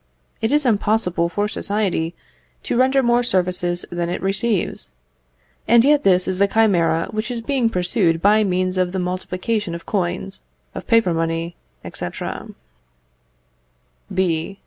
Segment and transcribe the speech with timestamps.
[0.41, 2.15] It is impossible for society
[2.63, 4.89] to render more services than it receives,
[5.67, 9.75] and yet this is the chimera which is being pursued by means of the multiplication
[9.75, 10.41] of coins,
[10.73, 11.55] of paper money,
[11.93, 12.07] &c.
[14.11, 14.59] B.